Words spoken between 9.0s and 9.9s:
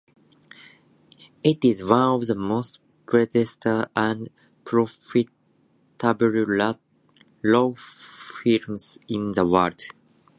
in the world.